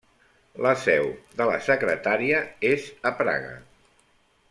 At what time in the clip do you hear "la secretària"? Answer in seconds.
1.51-2.39